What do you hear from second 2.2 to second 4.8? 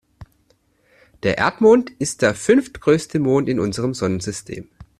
der fünftgrößte Mond in unserem Sonnensystem.